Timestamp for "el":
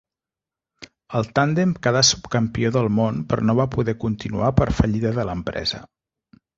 1.19-1.29